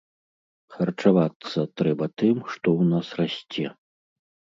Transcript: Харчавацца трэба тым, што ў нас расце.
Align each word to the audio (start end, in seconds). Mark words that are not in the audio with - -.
Харчавацца 0.75 1.59
трэба 1.81 2.05
тым, 2.21 2.35
што 2.55 2.67
ў 2.79 2.83
нас 2.95 3.07
расце. 3.21 3.65